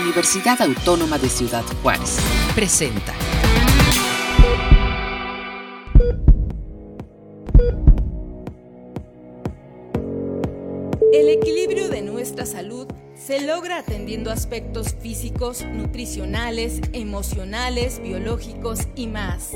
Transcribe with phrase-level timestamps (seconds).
[0.00, 2.18] Universidad Autónoma de Ciudad Juárez.
[2.54, 3.14] Presenta.
[11.12, 19.52] El equilibrio de nuestra salud se logra atendiendo aspectos físicos, nutricionales, emocionales, biológicos y más.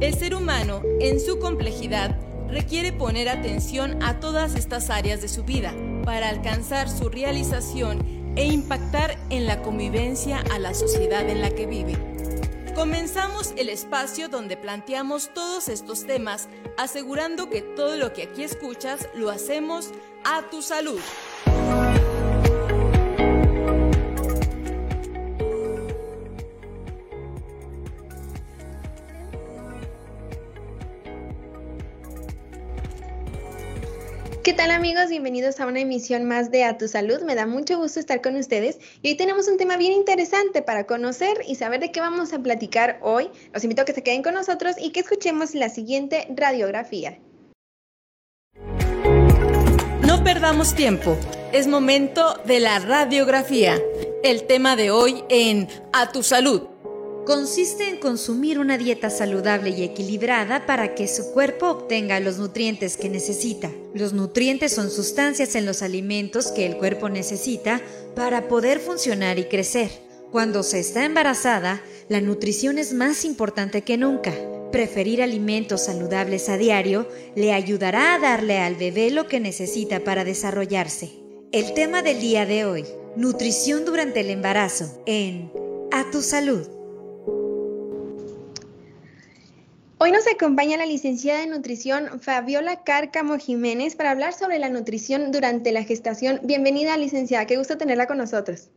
[0.00, 2.16] El ser humano, en su complejidad,
[2.48, 5.74] requiere poner atención a todas estas áreas de su vida
[6.04, 11.66] para alcanzar su realización e impactar en la convivencia a la sociedad en la que
[11.66, 11.96] vive.
[12.74, 16.48] Comenzamos el espacio donde planteamos todos estos temas,
[16.78, 19.90] asegurando que todo lo que aquí escuchas lo hacemos
[20.24, 21.00] a tu salud.
[34.42, 35.08] ¿Qué tal amigos?
[35.08, 37.22] Bienvenidos a una emisión más de A Tu Salud.
[37.22, 40.84] Me da mucho gusto estar con ustedes y hoy tenemos un tema bien interesante para
[40.84, 43.30] conocer y saber de qué vamos a platicar hoy.
[43.54, 47.20] Los invito a que se queden con nosotros y que escuchemos la siguiente radiografía.
[50.04, 51.16] No perdamos tiempo,
[51.52, 53.78] es momento de la radiografía.
[54.24, 56.71] El tema de hoy en A Tu Salud
[57.24, 62.96] consiste en consumir una dieta saludable y equilibrada para que su cuerpo obtenga los nutrientes
[62.96, 63.70] que necesita.
[63.94, 67.80] Los nutrientes son sustancias en los alimentos que el cuerpo necesita
[68.14, 69.90] para poder funcionar y crecer.
[70.30, 74.32] Cuando se está embarazada, la nutrición es más importante que nunca.
[74.72, 80.24] Preferir alimentos saludables a diario le ayudará a darle al bebé lo que necesita para
[80.24, 81.12] desarrollarse.
[81.52, 85.52] El tema del día de hoy, nutrición durante el embarazo, en
[85.92, 86.81] A tu salud.
[90.04, 95.30] Hoy nos acompaña la licenciada de nutrición Fabiola Cárcamo Jiménez para hablar sobre la nutrición
[95.30, 96.40] durante la gestación.
[96.42, 98.68] Bienvenida, licenciada, qué gusto tenerla con nosotros.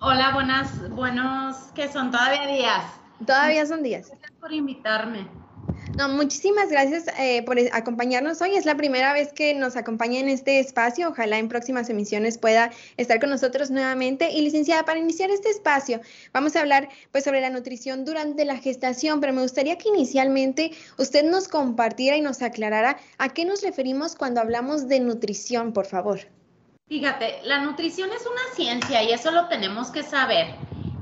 [0.00, 2.84] Hola, buenas, buenos, que son todavía días.
[3.24, 4.08] Todavía son días.
[4.08, 5.28] Gracias por invitarme.
[5.96, 8.54] No, muchísimas gracias eh, por acompañarnos hoy.
[8.54, 11.10] Es la primera vez que nos acompaña en este espacio.
[11.10, 14.30] Ojalá en próximas emisiones pueda estar con nosotros nuevamente.
[14.30, 16.00] Y licenciada, para iniciar este espacio,
[16.32, 20.72] vamos a hablar pues sobre la nutrición durante la gestación, pero me gustaría que inicialmente
[20.96, 25.84] usted nos compartiera y nos aclarara a qué nos referimos cuando hablamos de nutrición, por
[25.84, 26.20] favor.
[26.88, 30.54] Fíjate, la nutrición es una ciencia y eso lo tenemos que saber.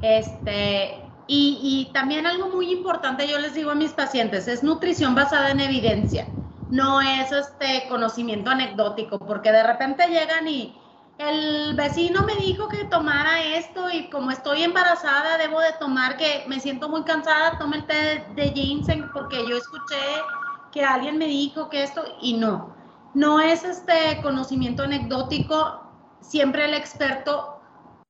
[0.02, 0.94] Este,
[1.32, 5.60] y, también algo muy importante, yo les digo a mis pacientes, es nutrición basada en
[5.60, 6.26] evidencia,
[6.70, 10.76] no es este conocimiento anecdótico, porque de repente llegan y
[11.18, 16.44] el vecino me dijo que tomara esto y como estoy embarazada debo de tomar que
[16.48, 19.96] me siento muy cansada, tome el té de ginseng porque yo escuché
[20.72, 22.74] que alguien me dijo que esto y no,
[23.14, 25.82] no es este conocimiento anecdótico,
[26.20, 27.60] siempre el experto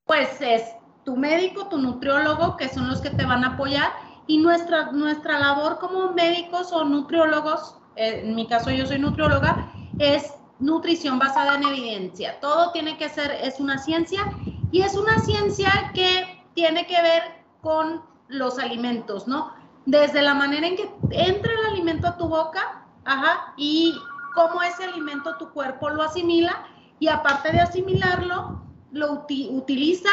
[0.07, 0.63] pues es
[1.05, 3.93] tu médico, tu nutriólogo, que son los que te van a apoyar,
[4.27, 9.73] y nuestra, nuestra labor como médicos o nutriólogos, eh, en mi caso yo soy nutrióloga,
[9.99, 12.39] es nutrición basada en evidencia.
[12.41, 14.23] Todo tiene que ser, es una ciencia,
[14.71, 17.23] y es una ciencia que tiene que ver
[17.61, 19.53] con los alimentos, ¿no?
[19.87, 23.99] Desde la manera en que entra el alimento a tu boca, ajá, y
[24.35, 26.65] cómo ese alimento tu cuerpo lo asimila,
[27.01, 28.63] y aparte de asimilarlo,
[28.93, 30.11] lo utiliza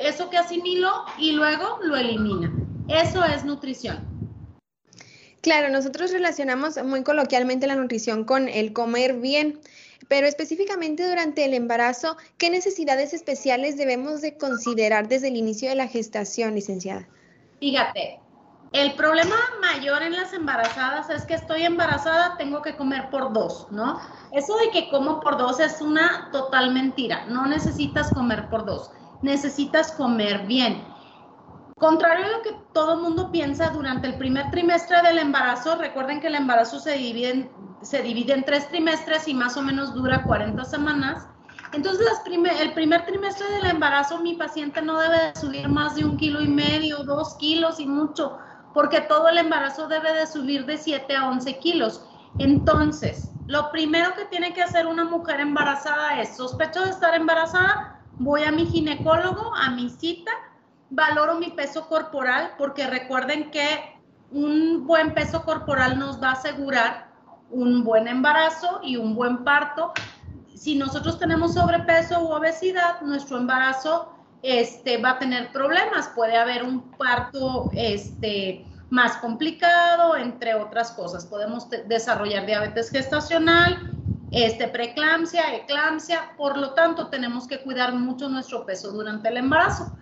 [0.00, 2.52] eso que asimilo y luego lo elimina.
[2.88, 4.12] Eso es nutrición.
[5.40, 9.60] Claro, nosotros relacionamos muy coloquialmente la nutrición con el comer bien,
[10.08, 15.74] pero específicamente durante el embarazo, ¿qué necesidades especiales debemos de considerar desde el inicio de
[15.74, 17.08] la gestación, licenciada?
[17.58, 18.20] Fíjate,
[18.72, 23.66] el problema mayor en las embarazadas es que estoy embarazada, tengo que comer por dos,
[23.72, 24.00] ¿no?
[24.30, 28.92] Eso de que como por dos es una total mentira, no necesitas comer por dos
[29.22, 30.84] necesitas comer bien.
[31.78, 36.20] Contrario a lo que todo el mundo piensa, durante el primer trimestre del embarazo, recuerden
[36.20, 37.50] que el embarazo se divide, en,
[37.80, 41.26] se divide en tres trimestres y más o menos dura 40 semanas.
[41.72, 42.06] Entonces,
[42.60, 46.40] el primer trimestre del embarazo, mi paciente no debe de subir más de un kilo
[46.40, 48.38] y medio, dos kilos y mucho,
[48.74, 52.06] porque todo el embarazo debe de subir de 7 a 11 kilos.
[52.38, 57.91] Entonces, lo primero que tiene que hacer una mujer embarazada es, sospecho de estar embarazada,
[58.22, 60.30] voy a mi ginecólogo, a mi cita,
[60.90, 63.98] valoro mi peso corporal, porque recuerden que
[64.30, 67.10] un buen peso corporal nos va a asegurar
[67.50, 69.92] un buen embarazo y un buen parto.
[70.54, 76.08] Si nosotros tenemos sobrepeso u obesidad, nuestro embarazo este, va a tener problemas.
[76.08, 81.26] Puede haber un parto este, más complicado, entre otras cosas.
[81.26, 83.91] Podemos desarrollar diabetes gestacional,
[84.32, 89.96] este, preeclampsia, eclampsia, por lo tanto tenemos que cuidar mucho nuestro peso durante el embarazo.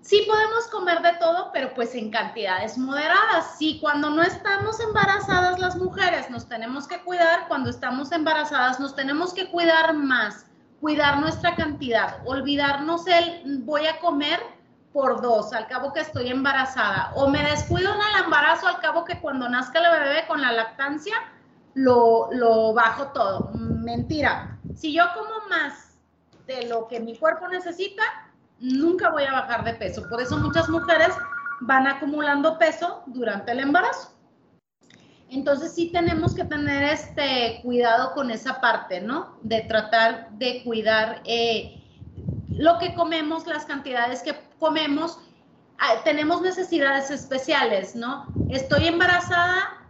[0.00, 3.58] Sí podemos comer de todo, pero pues en cantidades moderadas.
[3.58, 8.94] Si cuando no estamos embarazadas las mujeres nos tenemos que cuidar, cuando estamos embarazadas nos
[8.94, 10.46] tenemos que cuidar más,
[10.80, 14.40] cuidar nuestra cantidad, olvidarnos el voy a comer
[14.92, 19.04] por dos, al cabo que estoy embarazada, o me descuido en el embarazo, al cabo
[19.04, 21.16] que cuando nazca el bebé con la lactancia,
[21.76, 23.50] lo, bajo todo.
[23.52, 24.58] Mentira.
[24.74, 25.98] Si yo como más
[26.46, 28.02] de lo que mi cuerpo necesita,
[28.58, 30.08] nunca voy a bajar de peso.
[30.08, 31.14] Por eso muchas mujeres
[31.60, 34.12] van acumulando peso durante el embarazo.
[35.28, 39.36] Entonces sí tenemos que tener este cuidado con esa parte, ¿no?
[39.42, 41.82] De tratar de cuidar eh,
[42.48, 45.18] lo que comemos, las cantidades que comemos.
[45.78, 48.26] Ah, tenemos necesidades especiales, ¿no?
[48.48, 49.85] Estoy embarazada,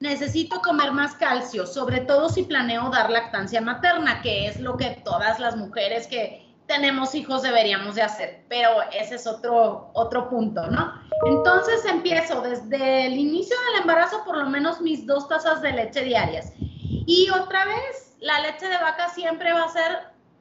[0.00, 5.02] necesito comer más calcio, sobre todo si planeo dar lactancia materna, que es lo que
[5.04, 10.66] todas las mujeres que tenemos hijos deberíamos de hacer, pero ese es otro, otro punto,
[10.66, 10.92] ¿no?
[11.26, 16.04] Entonces empiezo desde el inicio del embarazo por lo menos mis dos tazas de leche
[16.04, 16.52] diarias.
[16.60, 19.98] Y otra vez, la leche de vaca siempre va a ser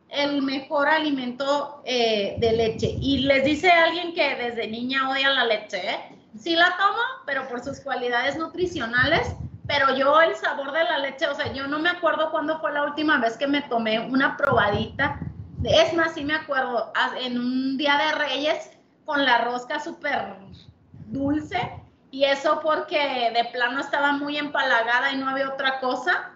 [0.09, 2.97] el mejor alimento eh, de leche.
[3.01, 6.17] Y les dice alguien que desde niña odia la leche, ¿eh?
[6.37, 9.33] Sí la tomo, pero por sus cualidades nutricionales,
[9.67, 12.71] pero yo el sabor de la leche, o sea, yo no me acuerdo cuándo fue
[12.71, 15.19] la última vez que me tomé una probadita
[15.63, 18.71] es más, sí me acuerdo, en un día de Reyes
[19.05, 20.35] con la rosca súper
[21.07, 21.71] dulce
[22.11, 26.31] y eso porque de plano estaba muy empalagada y no había otra cosa.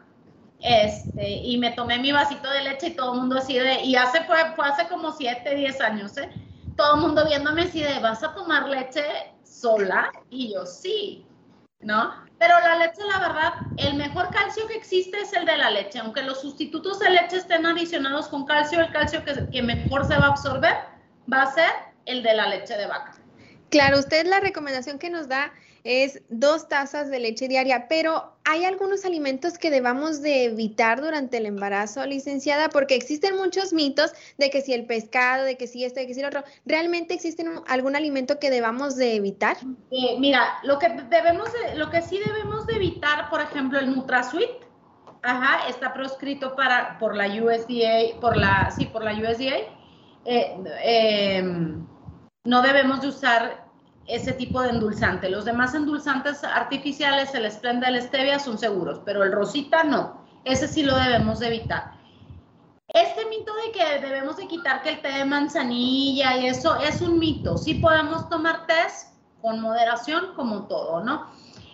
[0.60, 3.95] Este, y me tomé mi vasito de leche y todo el mundo así de, y
[3.95, 6.30] hace fue, fue hace como 7, 10 años, ¿eh?
[6.77, 9.04] Todo el mundo viéndome así de, ¿vas a tomar leche
[9.44, 10.12] sola?
[10.30, 11.25] Y yo, sí,
[11.80, 12.13] ¿no?
[12.42, 16.00] Pero la leche, la verdad, el mejor calcio que existe es el de la leche.
[16.00, 20.18] Aunque los sustitutos de leche estén adicionados con calcio, el calcio que, que mejor se
[20.18, 20.76] va a absorber
[21.32, 21.70] va a ser
[22.06, 23.14] el de la leche de vaca.
[23.70, 28.66] Claro, usted la recomendación que nos da es dos tazas de leche diaria, pero ¿hay
[28.66, 32.69] algunos alimentos que debamos de evitar durante el embarazo, licenciada?
[32.69, 36.13] Porque existen muchos mitos de que si el pescado, de que si esto, de que
[36.13, 39.57] si el otro, ¿realmente existe algún alimento que debamos de evitar?
[39.92, 44.50] Eh, mira, lo que debemos lo que sí debemos de evitar, por ejemplo, el NutraSweet,
[45.24, 49.57] ajá, está proscrito para, por la USDA, por la, sí, por la USDA,
[50.25, 51.86] eh, em,
[52.44, 53.61] no debemos de usar
[54.12, 55.30] ese tipo de endulzante.
[55.30, 60.22] Los demás endulzantes artificiales, el Splenda, el Stevia, son seguros, pero el Rosita no.
[60.44, 61.94] Ese sí lo debemos de evitar.
[62.94, 67.02] Este mito de que debemos de quitar que el té de manzanilla y eso es
[67.02, 67.58] un mito.
[67.58, 68.74] Sí podemos tomar té
[69.42, 71.28] con moderación como todo, ¿no?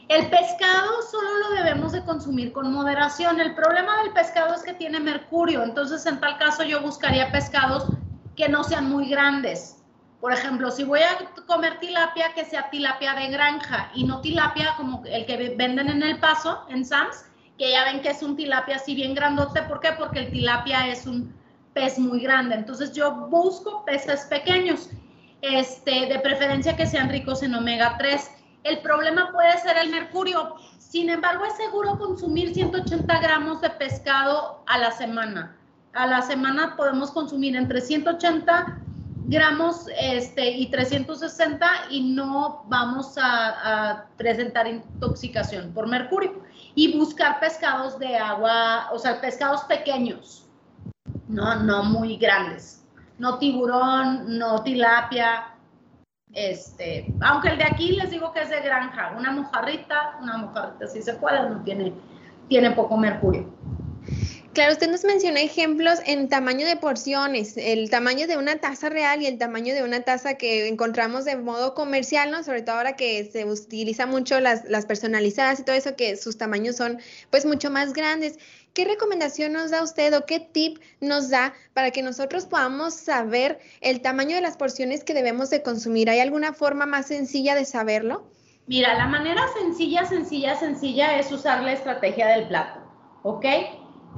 [0.10, 3.42] El pescado solo lo debemos de consumir con moderación.
[3.42, 7.88] El problema del pescado es que tiene mercurio, entonces en tal caso yo buscaría pescados
[8.36, 9.77] que no sean muy grandes,
[10.20, 14.74] por ejemplo, si voy a comer tilapia, que sea tilapia de granja y no tilapia
[14.76, 17.26] como el que venden en el paso, en Sams,
[17.58, 19.62] que ya ven que es un tilapia así bien grandote.
[19.64, 19.90] ¿Por qué?
[19.98, 21.36] Porque el tilapia es un
[21.74, 22.56] pez muy grande.
[22.56, 24.90] Entonces yo busco peces pequeños,
[25.42, 28.32] este, de preferencia que sean ricos en omega 3.
[28.64, 30.56] El problema puede ser el mercurio.
[30.80, 35.56] Sin embargo, es seguro consumir 180 gramos de pescado a la semana.
[35.94, 38.82] A la semana podemos consumir entre 180
[39.28, 46.42] gramos este, y 360 y no vamos a, presentar intoxicación por mercurio.
[46.74, 50.48] Y buscar pescados de agua, o sea, pescados pequeños,
[51.28, 52.84] no, no muy grandes.
[53.18, 55.56] No tiburón, no tilapia,
[56.34, 60.88] este, aunque el de aquí les digo que es de granja, una mojarrita, una mojarrita
[60.88, 61.94] si se puede, no tiene,
[62.48, 63.57] tiene poco mercurio.
[64.58, 69.22] Claro, usted nos menciona ejemplos en tamaño de porciones, el tamaño de una taza real
[69.22, 72.42] y el tamaño de una taza que encontramos de modo comercial, ¿no?
[72.42, 76.76] Sobre todo ahora que se utiliza mucho las, personalizadas y todo eso, que sus tamaños
[76.76, 76.98] son
[77.30, 78.40] pues mucho más grandes.
[78.74, 83.60] ¿Qué recomendación nos da usted o qué tip nos da para que nosotros podamos saber
[83.82, 86.10] el tamaño de las porciones que debemos de consumir?
[86.10, 88.28] ¿Hay alguna forma más sencilla de saberlo?
[88.66, 92.80] Mira, la manera sencilla, sencilla, sencilla es usar la estrategia del plato,
[93.22, 93.46] ¿ok?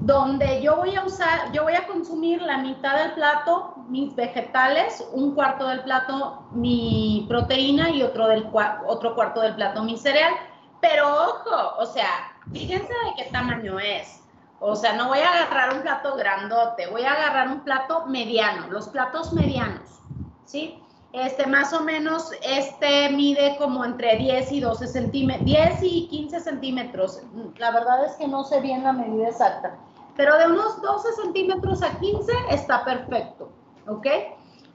[0.02, 5.06] Donde yo voy a usar, yo voy a consumir la mitad del plato mis vegetales,
[5.12, 8.50] un cuarto del plato mi proteína y otro, del,
[8.88, 10.34] otro cuarto del plato mi cereal.
[10.80, 14.24] Pero ojo, o sea, fíjense de qué tamaño es.
[14.62, 18.68] O sea, no voy a agarrar un plato grandote, voy a agarrar un plato mediano,
[18.70, 20.02] los platos medianos,
[20.46, 20.82] ¿sí?
[21.12, 26.40] Este, más o menos, este mide como entre 10 y 12 centímetros, 10 y 15
[26.40, 27.22] centímetros.
[27.58, 29.76] La verdad es que no sé bien la medida exacta
[30.20, 33.54] pero de unos 12 centímetros a 15 está perfecto,
[33.88, 34.06] ¿ok?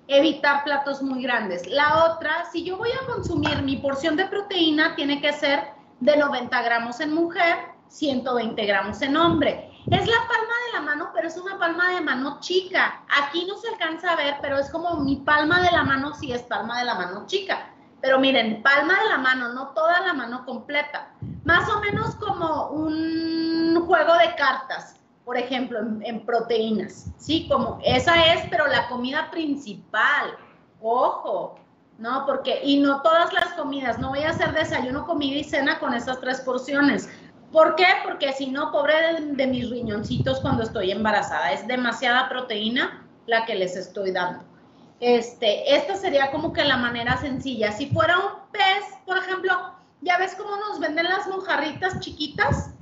[0.09, 1.67] evitar platos muy grandes.
[1.67, 5.69] La otra, si yo voy a consumir mi porción de proteína, tiene que ser
[6.01, 7.59] de 90 gramos en mujer,
[7.89, 9.71] 120 gramos en hombre.
[9.91, 13.03] Es la palma de la mano, pero es una palma de mano chica.
[13.23, 16.33] Aquí no se alcanza a ver, pero es como mi palma de la mano si
[16.33, 17.69] es palma de la mano chica.
[18.01, 21.11] Pero miren, palma de la mano, no toda la mano completa.
[21.45, 27.07] Más o menos como un juego de cartas, por ejemplo, en, proteínas.
[27.17, 30.37] Sí, como esa es, pero la comida principal.
[30.81, 31.59] Ojo,
[31.99, 32.27] ¿no?
[32.27, 35.95] Porque, y no todas las comidas, no voy a hacer desayuno, comida y cena con
[35.95, 37.09] esas tres porciones.
[37.55, 37.87] ¿Por qué?
[38.03, 41.53] Porque si no, pobre de, mis riñoncitos cuando estoy embarazada.
[41.53, 44.45] Es demasiada proteína la que les estoy dando.
[44.99, 47.71] Este, esta sería como que la manera sencilla.
[47.71, 49.53] Si fuera un pez, por ejemplo,
[50.01, 52.74] ya ves cómo nos venden las mojarritas chiquitas.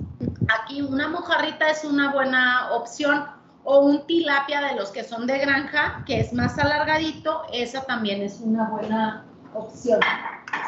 [0.47, 3.25] Aquí una mojarrita es una buena opción
[3.63, 8.21] o un tilapia de los que son de granja, que es más alargadito, esa también
[8.21, 9.99] es una buena opción.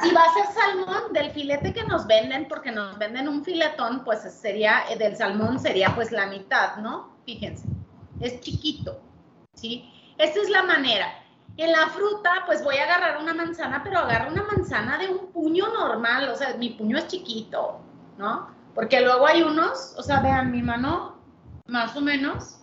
[0.02, 4.04] Si va a ser salmón, del filete que nos venden, porque nos venden un filetón,
[4.04, 7.16] pues sería, eh, del salmón sería pues la mitad, ¿no?
[7.26, 7.68] Fíjense,
[8.20, 9.00] es chiquito,
[9.54, 9.92] ¿sí?
[10.18, 11.08] Esta es la manera.
[11.58, 15.32] En la fruta, pues voy a agarrar una manzana, pero agarro una manzana de un
[15.32, 17.80] puño normal, o sea, mi puño es chiquito,
[18.18, 18.55] ¿no?
[18.76, 21.18] Porque luego hay unos, o sea, vean mi mano,
[21.66, 22.60] más o menos,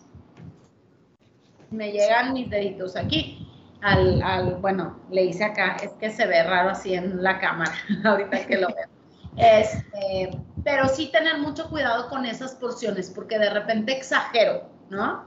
[1.71, 3.49] me llegan mis deditos aquí
[3.83, 7.73] al, bueno, le hice acá, es que se ve raro así en la cámara,
[8.05, 8.87] ahorita que lo veo.
[9.35, 15.25] Este, pero sí tener mucho cuidado con esas porciones, porque de repente exagero, ¿no?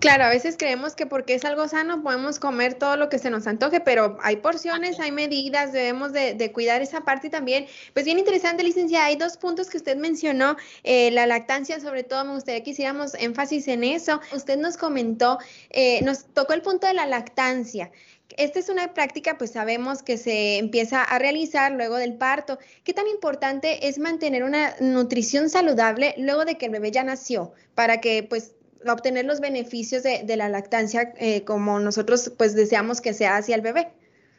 [0.00, 3.28] Claro, a veces creemos que porque es algo sano podemos comer todo lo que se
[3.28, 7.66] nos antoje, pero hay porciones, hay medidas, debemos de, cuidar esa parte también.
[7.92, 12.24] Pues bien interesante, licenciada, hay dos puntos que usted mencionó, eh, la lactancia, sobre todo
[12.24, 14.22] me gustaría que hiciéramos énfasis en eso.
[14.34, 15.38] Usted nos comentó,
[15.68, 17.90] eh, nos tocó el punto de la lactancia.
[18.38, 22.58] Esta es una práctica, pues sabemos que se empieza a realizar luego del parto.
[22.84, 27.52] ¿Qué tan importante es mantener una nutrición saludable luego de que el bebé ya nació?
[27.74, 28.52] Para que pues
[28.88, 33.60] obtener los beneficios de, la lactancia eh, como nosotros pues deseamos que sea hacia el
[33.60, 33.92] bebé.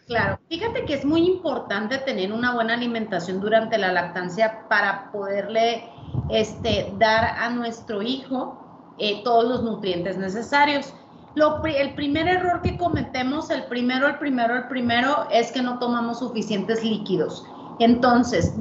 [0.08, 5.86] Claro, fíjate que es muy importante tener una buena alimentación durante la lactancia para poderle
[6.30, 10.94] este, dar a nuestro hijo eh, todos los nutrientes necesarios.
[11.36, 15.80] Lo, el primer error que cometemos, el primero, el primero, el primero, es que no
[15.80, 17.46] tomamos suficientes líquidos.
[17.80, 18.54] Entonces,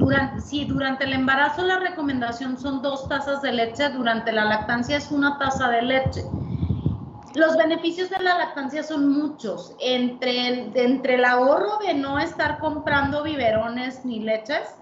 [0.42, 5.10] si durante el embarazo la recomendación son dos tazas de leche, durante la lactancia es
[5.10, 6.24] una taza de leche.
[7.34, 13.22] Los beneficios de la lactancia son muchos, entre, entre el ahorro de no estar comprando
[13.22, 14.74] biberones ni leches,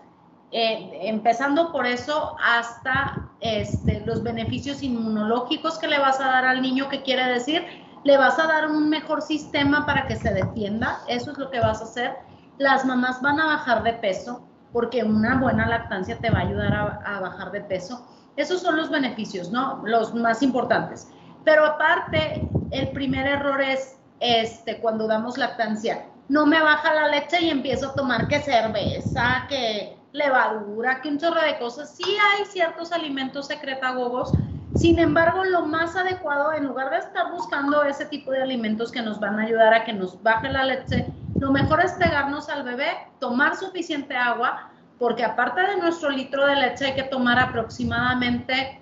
[0.51, 6.63] eh, empezando por eso hasta este, los beneficios inmunológicos que le vas a dar al
[6.63, 7.67] niño, que quiere decir,
[8.05, 11.61] le vas a dar un mejor sistema para que se defienda, eso es lo que
[11.61, 12.28] vas a hacer
[12.59, 17.01] las mamás van a bajar de peso porque una buena lactancia te va a ayudar
[17.05, 18.07] a, bajar de peso.
[18.37, 19.83] Esos son los beneficios, ¿no?
[19.85, 21.09] Los más importantes.
[21.45, 26.05] Pero aparte, el primer error es este, cuando damos lactancia.
[26.29, 31.19] No me baja la leche y empiezo a tomar que cerveza, que levadura, que un
[31.19, 31.97] chorro de cosas.
[31.97, 34.33] Sí hay ciertos alimentos secretagogos,
[34.77, 39.03] sin embargo, lo más adecuado, en lugar de estar buscando ese tipo de alimentos que
[39.03, 41.07] nos van a ayudar a que nos baje la leche,
[41.39, 42.91] lo mejor es pegarnos al bebé,
[43.21, 48.81] tomar suficiente agua, porque aparte de nuestro litro de leche hay que tomar aproximadamente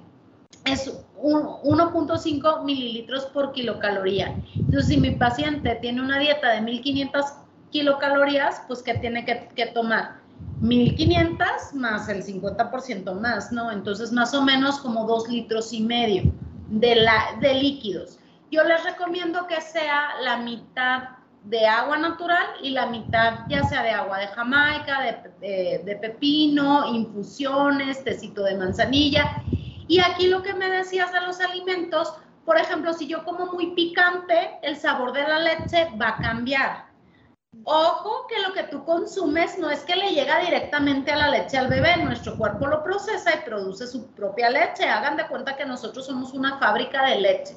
[0.65, 4.35] es 1.5 mililitros por kilocaloría.
[4.55, 7.25] Entonces, si mi paciente tiene una dieta de 1500
[7.71, 10.17] kilocalorías, pues ¿qué tiene que, que tomar?
[10.61, 13.71] 1500 más el 50% más, ¿no?
[13.71, 16.33] Entonces, más o menos como 2 litros y medio
[16.69, 18.19] de, la, de líquidos.
[18.51, 21.16] Yo les recomiendo que sea la mitad
[21.47, 25.01] de agua natural y la mitad ya sea de agua de jamaica,
[25.41, 29.43] de, pepino, infusiones, tecito de manzanilla.
[29.87, 33.75] Y aquí lo que me decías de los alimentos, por ejemplo, si yo como muy
[33.75, 36.87] picante, el sabor de la leche va a cambiar.
[37.65, 41.57] Ojo que lo que tú consumes no es que le llega directamente a la leche
[41.57, 44.85] al bebé, nuestro cuerpo lo procesa y produce su propia leche.
[44.85, 47.57] Hagan de cuenta que nosotros somos una fábrica de leche.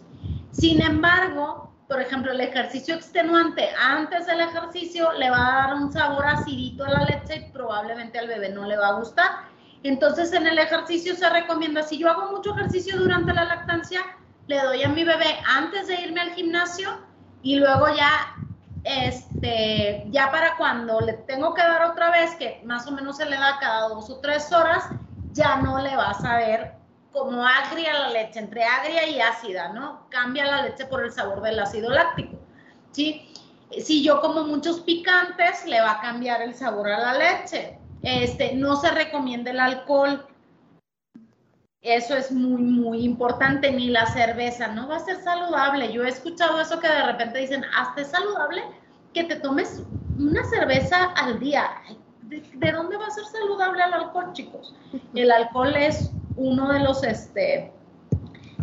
[0.52, 5.92] Sin embargo, por ejemplo, el ejercicio extenuante antes del ejercicio le va a dar un
[5.92, 9.32] sabor acidito a la leche y probablemente al bebé no le va a gustar.
[9.82, 14.02] Entonces, en el ejercicio se recomienda, si yo hago mucho ejercicio durante la lactancia,
[14.46, 16.92] le doy a mi bebé antes de irme al gimnasio
[17.42, 18.36] y luego ya,
[18.84, 23.26] este, ya para cuando le tengo que dar otra vez, que más o menos se
[23.26, 24.84] le da cada dos o tres horas,
[25.32, 26.79] ya no le va a saber
[27.12, 30.08] como agria la leche, entre agria y ácida, ¿no?
[30.10, 32.38] Cambia la leche por el sabor del ácido láctico.
[32.92, 33.34] ¿sí?
[33.80, 37.78] Si yo como muchos picantes, le va a cambiar el sabor a la leche.
[38.02, 40.26] Este, no se recomienda el alcohol.
[41.82, 43.72] Eso es muy, muy importante.
[43.72, 45.92] Ni la cerveza, no va a ser saludable.
[45.92, 48.64] Yo he escuchado eso que de repente dicen, hasta es saludable
[49.14, 49.84] que te tomes
[50.18, 51.70] una cerveza al día.
[52.24, 54.76] ¿De, dónde va a ser saludable el alcohol, chicos?
[55.16, 57.72] El alcohol es uno de los, este,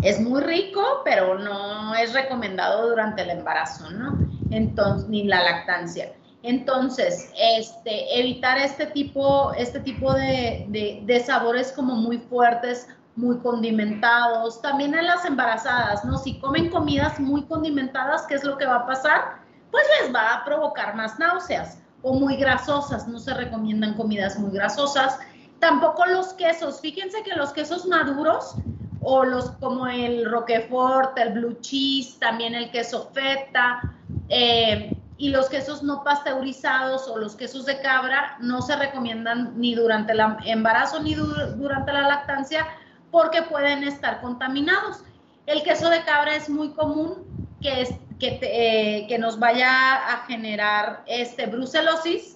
[0.02, 4.18] es muy rico, pero no es recomendado durante el embarazo, ¿no?
[4.50, 6.12] Entonces, ni la lactancia.
[6.42, 14.62] Entonces, este, evitar este tipo, este tipo de, de, sabores como muy fuertes, muy condimentados.
[14.62, 16.18] También en las embarazadas, ¿no?
[16.18, 19.38] Si comen comidas muy condimentadas, ¿qué es lo que va a pasar?
[19.71, 23.09] Pues les va a provocar más náuseas o muy grasosas.
[23.09, 25.18] No se recomiendan comidas muy grasosas.
[25.60, 26.80] Tampoco los quesos.
[26.80, 28.54] Fíjense que los quesos maduros
[29.02, 33.80] o los como el roquefort, el blue cheese, también el queso feta,
[34.28, 39.75] eh, y los quesos no pasteurizados o los quesos de cabra no se recomiendan ni
[39.75, 42.66] durante el embarazo ni durante la lactancia
[43.10, 45.02] porque pueden estar contaminados.
[45.46, 47.25] El queso de cabra es muy común
[47.62, 52.35] que, es, que, eh, que nos vaya a generar este, brucelosis.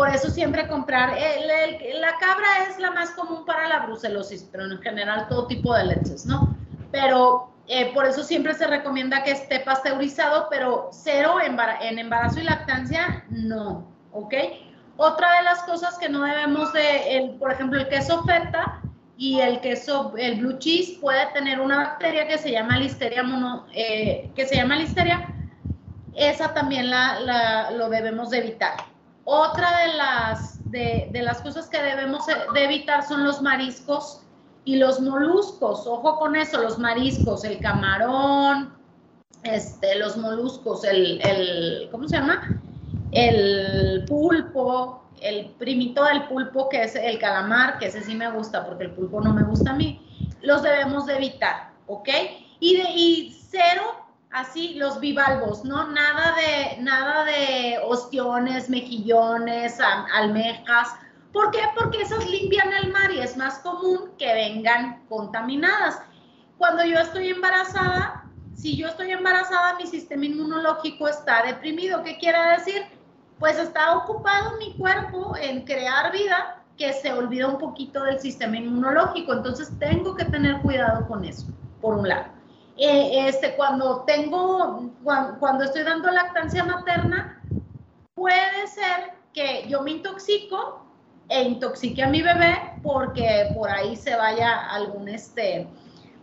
[0.00, 4.78] Por eso siempre comprar, la cabra es la más común para la brucelosis, pero en
[4.80, 6.56] general todo tipo de leches, ¿no?
[6.90, 12.44] Pero eh, por eso siempre se recomienda que esté pasteurizado, pero cero en embarazo y
[12.44, 14.32] lactancia, no, ¿ok?
[14.96, 18.80] Otra de las cosas que no debemos de, por ejemplo, el queso feta
[19.18, 23.66] y el queso, el blue cheese puede tener una bacteria que se llama listeria mono,
[23.74, 25.28] eh, que se llama listeria,
[26.14, 28.89] esa también la, lo debemos de evitar.
[29.24, 34.22] Otra de las, de, de las cosas que debemos de evitar son los mariscos
[34.64, 38.74] y los moluscos, ojo con eso, los mariscos, el camarón,
[39.42, 42.62] este, los moluscos, el, el, ¿cómo se llama?
[43.10, 48.66] El pulpo, el primito del pulpo que es el calamar, que ese sí me gusta
[48.66, 50.00] porque el pulpo no me gusta a mí,
[50.42, 52.08] los debemos de evitar, ¿ok?
[52.60, 53.99] Y, de, y cero,
[54.32, 55.88] así, los bivalvos, ¿no?
[55.88, 60.88] Nada de, nada de ostiones, mejillones, almejas,
[61.32, 61.60] ¿Por qué?
[61.76, 66.02] Porque esas limpian el mar y es más común que vengan contaminadas.
[66.58, 72.02] Cuando yo estoy embarazada, si yo estoy embarazada, mi sistema inmunológico está deprimido.
[72.02, 72.82] ¿Qué quiere decir?
[73.38, 78.56] Pues está ocupado mi cuerpo en crear vida que se olvida un poquito del sistema
[78.56, 79.32] inmunológico.
[79.32, 81.46] Entonces tengo que tener cuidado con eso,
[81.80, 82.39] por un lado.
[82.82, 84.90] Eh, este, cuando tengo,
[85.38, 87.38] cuando estoy dando lactancia materna,
[88.14, 90.86] puede ser que yo me intoxico
[91.28, 95.68] e intoxique a mi bebé porque por ahí se vaya algún, este,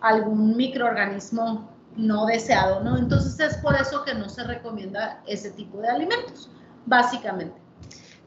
[0.01, 2.97] algún microorganismo no deseado, ¿no?
[2.97, 6.49] Entonces es por eso que no se recomienda ese tipo de alimentos,
[6.87, 7.66] básicamente.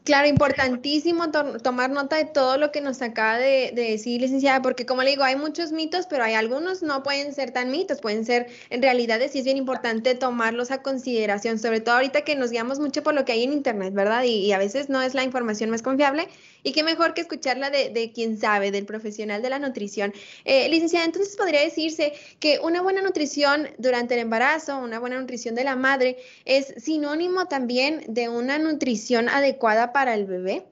[0.02, 5.02] Claro, importantísimo tomar nota de todo lo que nos acaba de, decir, licenciada, porque como
[5.02, 8.46] le digo, hay muchos mitos, pero hay algunos no pueden ser tan mitos, pueden ser
[8.70, 12.80] en realidades y es bien importante tomarlos a consideración, sobre todo ahorita que nos guiamos
[12.80, 14.24] mucho por lo que hay en Internet, ¿verdad?
[14.24, 16.28] Y, a veces no es la información más confiable
[16.62, 20.14] y qué mejor que escucharla de, de quien sabe, del profesional de la nutrición.
[20.46, 25.54] Eh, licenciada, entonces podría decirse que una buena nutrición durante el embarazo, una buena nutrición
[25.54, 30.68] de la madre, es sinónimo también de una nutrición adecuada para el bebé?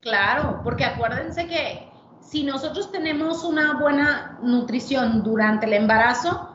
[0.00, 6.54] Claro, porque acuérdense que si nosotros tenemos una buena nutrición durante el embarazo,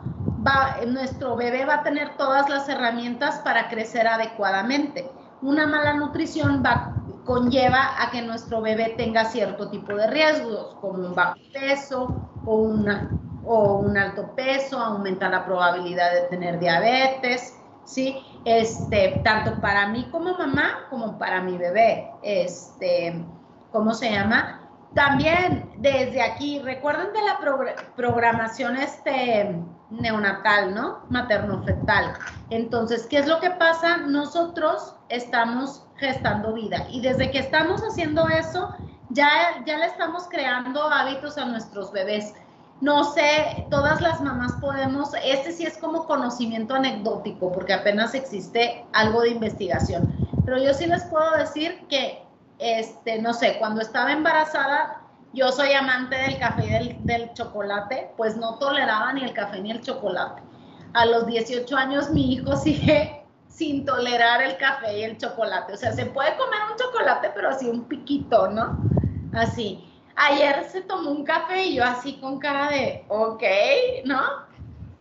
[0.88, 5.10] nuestro bebé va a tener todas las herramientas para crecer adecuadamente.
[5.42, 11.08] Una mala nutrición va, conlleva a que nuestro bebé tenga cierto tipo de riesgos, como
[11.08, 13.10] un bajo peso o, una,
[13.44, 18.18] o un alto peso, aumenta la probabilidad de tener diabetes, ¿sí?
[18.44, 22.12] Este, tanto para mí como mamá, como para mi bebé.
[22.22, 23.24] Este,
[23.72, 24.62] ¿cómo se llama?
[24.94, 27.40] También desde aquí, recuerden de la
[27.96, 29.56] programación este,
[29.90, 31.06] neonatal, ¿no?
[31.10, 32.14] Materno-fetal.
[32.50, 33.98] Entonces, ¿qué es lo que pasa?
[33.98, 38.74] Nosotros estamos gestando vida y desde que estamos haciendo eso,
[39.10, 39.30] ya,
[39.66, 42.34] ya le estamos creando hábitos a nuestros bebés
[42.86, 48.86] no sé, todas las mamás podemos, este sí es como conocimiento anecdótico, porque apenas existe
[48.94, 52.24] algo de investigación, pero yo sí les puedo decir que,
[52.60, 55.02] este, no sé, cuando estaba embarazada,
[55.34, 59.60] yo soy amante del café y del, del chocolate, pues no toleraba ni el café
[59.62, 60.44] ni el chocolate.
[60.94, 65.74] A los 18 años mi hijo sigue sin tolerar el café y el chocolate.
[65.74, 68.78] O sea, se puede comer un chocolate, pero así un piquito, ¿no?
[69.34, 69.95] Así.
[70.16, 73.44] Ayer se tomó un café y yo así con cara de, ok,
[74.06, 74.46] ¿no?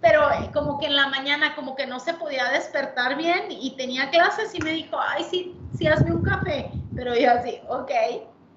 [0.04, 0.20] pero
[0.52, 4.54] como que en la mañana como que no se podía despertar bien y tenía clases
[4.54, 6.70] y me dijo, ay, sí, sí, hazme un café.
[6.94, 7.90] Pero yo así, ok,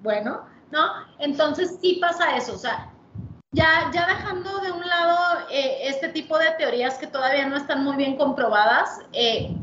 [0.02, 0.92] bueno, ¿no?
[1.18, 2.92] Entonces sí pasa eso, o sea,
[3.52, 5.16] ya, ya dejando de un lado
[5.50, 9.56] eh, este tipo de teorías que todavía no están muy bien comprobadas, eh,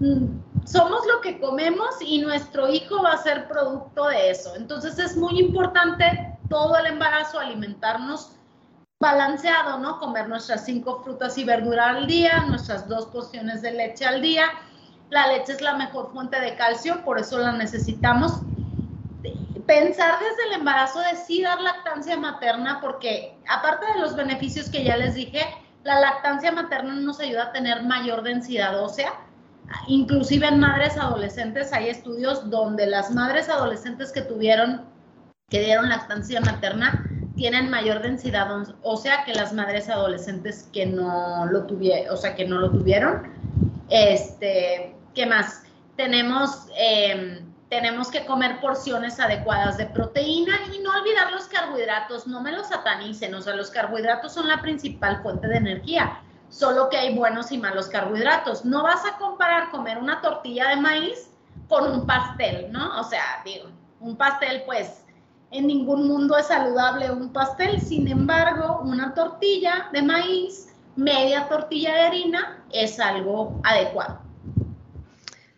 [0.00, 0.39] mm,
[0.70, 4.54] somos lo que comemos y nuestro hijo va a ser producto de eso.
[4.54, 8.32] Entonces es muy importante todo el embarazo alimentarnos
[9.00, 9.98] balanceado, ¿no?
[9.98, 14.44] Comer nuestras cinco frutas y verduras al día, nuestras dos porciones de leche al día.
[15.08, 18.40] La leche es la mejor fuente de calcio, por eso la necesitamos.
[19.66, 24.84] Pensar desde el embarazo de sí dar lactancia materna, porque aparte de los beneficios que
[24.84, 25.42] ya les dije,
[25.82, 29.12] la lactancia materna nos ayuda a tener mayor densidad ósea.
[29.86, 34.84] Inclusive en madres adolescentes hay estudios donde las madres adolescentes que tuvieron,
[35.48, 37.04] que dieron lactancia materna,
[37.36, 38.48] tienen mayor densidad
[38.82, 43.22] ósea que las madres adolescentes que no lo tuvieron, que.
[43.88, 45.62] Este, ¿qué más?
[45.96, 52.40] Tenemos, em, tenemos que comer porciones adecuadas de proteína y no olvidar los carbohidratos, no
[52.42, 56.98] me los satanicen, o sea, los carbohidratos son la principal fuente de energía, solo que
[56.98, 58.64] hay buenos y malos carbohidratos.
[58.64, 61.30] No vas a comparar comer una tortilla de maíz
[61.68, 63.00] con un pastel, ¿no?
[63.00, 65.04] O sea, digo, un pastel pues
[65.50, 71.94] en ningún mundo es saludable un pastel, sin embargo, una tortilla de maíz, media tortilla
[71.94, 74.29] de harina, es algo adecuado.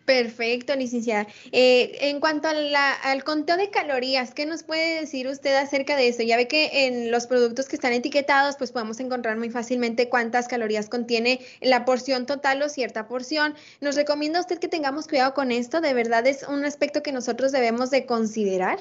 [0.05, 1.27] Perfecto, licenciada.
[1.51, 6.23] Eh, en cuanto al conteo de calorías, ¿qué nos puede decir usted acerca de eso?
[6.23, 10.47] Ya ve que en los productos que están etiquetados, pues podemos encontrar muy fácilmente cuántas
[10.49, 13.55] calorías contiene la porción total o cierta porción.
[13.79, 15.79] ¿Nos recomienda usted que tengamos cuidado con esto?
[15.79, 18.79] ¿De verdad es un aspecto que nosotros debemos de considerar?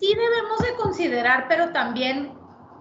[0.00, 2.32] sí debemos de considerar, pero también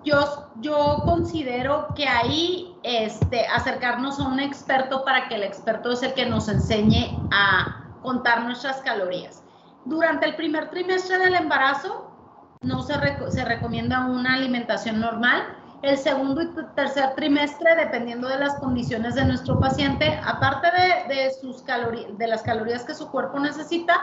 [0.04, 6.04] yo, yo considero que ahí este, acercarnos a un experto para que el experto es
[6.04, 9.44] el que nos enseñe a contar nuestras calorías.
[9.86, 12.12] Durante el primer trimestre del embarazo
[12.62, 12.94] no se,
[13.32, 15.56] se recomienda una alimentación normal.
[15.82, 21.32] El segundo y tercer trimestre, dependiendo de las condiciones de nuestro paciente, aparte de, de
[21.32, 23.94] sus de las calorías que su cuerpo necesita,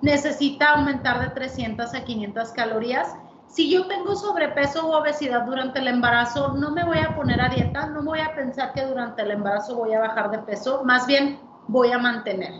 [0.00, 3.14] necesita aumentar de 300 a 500 calorías.
[3.52, 7.50] Si yo tengo sobrepeso o obesidad durante el embarazo, no me voy a poner a
[7.50, 11.06] dieta, no voy a pensar que durante el embarazo voy a bajar de peso, más
[11.06, 11.38] bien
[11.68, 12.54] voy a mantener,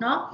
[0.00, 0.28] ¿no?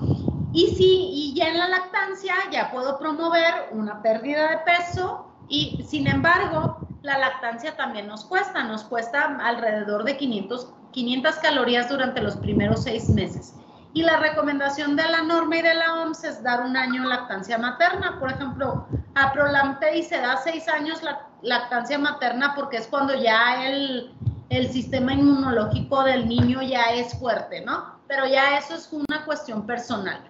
[0.53, 5.85] Y si y ya en la lactancia ya puedo promover una pérdida de peso y
[5.87, 12.21] sin embargo, la lactancia también nos cuesta, nos cuesta alrededor de 500, 500 calorías durante
[12.21, 13.55] los primeros seis meses.
[13.93, 17.59] Y la recomendación de la norma y de la OMS es dar un año lactancia
[17.59, 18.19] materna.
[18.21, 23.67] Por ejemplo, a Prolampey se da seis años la lactancia materna porque es cuando ya
[23.67, 24.15] el,
[24.51, 28.01] el sistema inmunológico del niño ya es fuerte, ¿no?
[28.07, 30.21] Pero ya eso es una cuestión personal.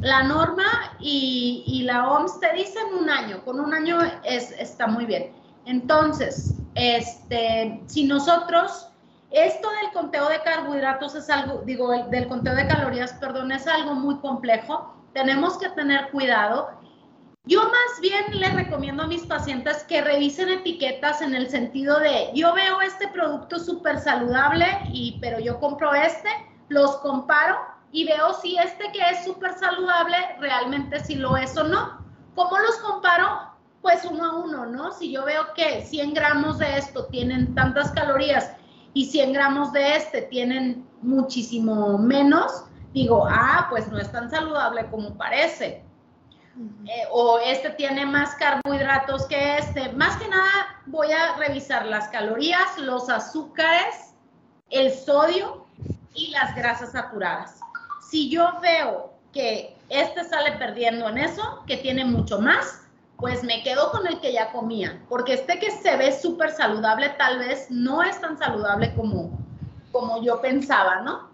[0.00, 4.86] La norma y, y, la OMS te dicen un año, con un año es, está
[4.86, 5.32] muy bien.
[5.66, 8.90] Entonces, este, si nosotros
[9.30, 13.94] esto del conteo de carbohidratos es algo, digo, del conteo de calorías, perdón, es algo
[13.94, 14.94] muy complejo.
[15.12, 16.70] Tenemos que tener cuidado.
[17.44, 22.30] Yo más bien les recomiendo a mis pacientes que revisen etiquetas en el sentido de,
[22.34, 26.28] yo veo este producto súper saludable, y, pero yo compro este,
[26.68, 27.56] los comparo
[27.92, 32.04] y veo si este que es súper saludable realmente si lo es o no.
[32.34, 33.26] ¿Cómo los comparo?
[33.80, 34.92] Pues uno a uno, ¿no?
[34.92, 38.52] Si yo veo que 100 gramos de esto tienen tantas calorías
[38.92, 44.86] y 100 gramos de este tienen muchísimo menos, digo, ah, pues no es tan saludable
[44.90, 45.89] como parece.
[46.86, 49.92] Eh, o este tiene más carbohidratos que este.
[49.92, 54.14] Más que nada voy a revisar las calorías, los azúcares,
[54.68, 55.66] el sodio
[56.14, 57.60] y las grasas saturadas.
[58.10, 62.82] Si yo veo que este sale perdiendo en eso, que tiene mucho más,
[63.16, 67.10] pues me quedo con el que ya comía, porque este que se ve súper saludable
[67.10, 69.38] tal vez no es tan saludable como,
[69.92, 71.29] como yo pensaba, ¿no?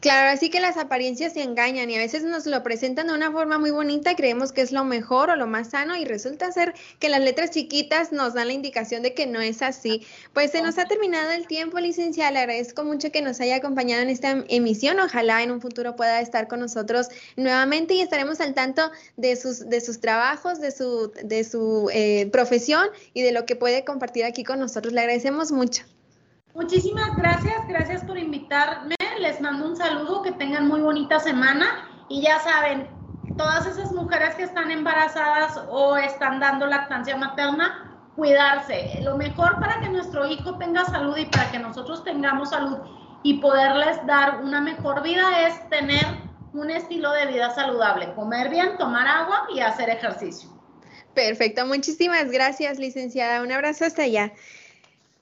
[0.00, 3.30] Claro, así que las apariencias se engañan y a veces nos lo presentan de una
[3.30, 6.50] forma muy bonita y creemos que es lo mejor o lo más sano y resulta
[6.52, 10.06] ser que las letras chiquitas nos dan la indicación de que no es así.
[10.32, 12.30] Pues se nos ha terminado el tiempo, licenciada.
[12.30, 14.98] Le agradezco mucho que nos haya acompañado en esta emisión.
[15.00, 19.68] Ojalá en un futuro pueda estar con nosotros nuevamente y estaremos al tanto de sus,
[19.68, 24.24] de sus trabajos, de su, de su eh, profesión y de lo que puede compartir
[24.24, 24.94] aquí con nosotros.
[24.94, 25.82] Le agradecemos mucho.
[26.54, 28.94] Muchísimas gracias, gracias por invitarme.
[29.20, 32.88] Les mando un saludo, que tengan muy bonita semana y ya saben,
[33.36, 39.00] todas esas mujeres que están embarazadas o están dando lactancia materna, cuidarse.
[39.02, 42.78] Lo mejor para que nuestro hijo tenga salud y para que nosotros tengamos salud
[43.22, 46.04] y poderles dar una mejor vida es tener
[46.52, 50.50] un estilo de vida saludable, comer bien, tomar agua y hacer ejercicio.
[51.14, 53.42] Perfecto, muchísimas gracias, licenciada.
[53.42, 54.32] Un abrazo hasta allá.